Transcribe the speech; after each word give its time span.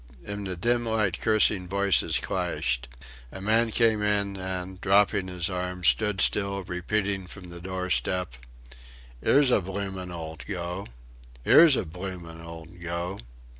In 0.23 0.45
the 0.45 0.55
dim 0.55 0.87
light 0.87 1.19
cursing 1.21 1.67
voices 1.67 2.17
clashed. 2.17 2.87
A 3.31 3.39
man 3.39 3.69
came 3.69 4.01
in 4.01 4.35
and, 4.35 4.81
dropping 4.81 5.27
his 5.27 5.47
arms, 5.47 5.89
stood 5.89 6.21
still, 6.21 6.63
repeating 6.63 7.27
from 7.27 7.49
the 7.51 7.61
doorstep, 7.61 8.33
"Here's 9.21 9.51
a 9.51 9.61
bloomin' 9.61 10.09
old 10.11 10.47
go! 10.47 10.87
Here's 11.43 11.75
a 11.75 11.85
bloomin' 11.85 12.41
old 12.41 12.81
go!" 12.81 13.19